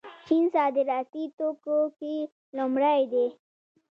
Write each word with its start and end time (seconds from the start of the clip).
چین 0.25 0.43
صادراتي 0.55 1.23
توکو 1.37 1.79
کې 1.97 2.15
لومړی 2.57 3.01
دی. 3.11 3.25